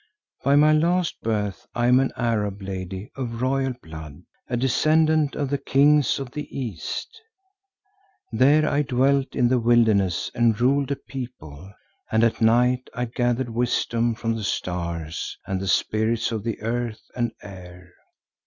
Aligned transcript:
"By 0.43 0.55
my 0.55 0.73
last 0.73 1.21
birth 1.21 1.67
I 1.75 1.85
am 1.85 1.99
an 1.99 2.11
Arab 2.17 2.63
lady 2.63 3.11
of 3.15 3.39
royal 3.39 3.73
blood, 3.83 4.23
a 4.49 4.57
descendant 4.57 5.35
of 5.35 5.51
the 5.51 5.59
Kings 5.59 6.17
of 6.17 6.31
the 6.31 6.47
East. 6.49 7.21
There 8.31 8.67
I 8.67 8.81
dwelt 8.81 9.35
in 9.35 9.47
the 9.47 9.59
wilderness 9.59 10.31
and 10.33 10.59
ruled 10.59 10.89
a 10.89 10.95
people, 10.95 11.71
and 12.11 12.23
at 12.23 12.41
night 12.41 12.89
I 12.95 13.05
gathered 13.05 13.49
wisdom 13.51 14.15
from 14.15 14.35
the 14.35 14.43
stars 14.43 15.37
and 15.45 15.59
the 15.61 15.67
spirits 15.67 16.31
of 16.31 16.43
the 16.43 16.59
earth 16.63 17.03
and 17.15 17.31
air. 17.43 17.91